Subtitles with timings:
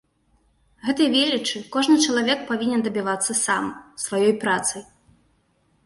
[0.85, 3.63] Гэтай велічы кожны чалавек павінен дабівацца сам,
[4.07, 4.81] сваёй працай.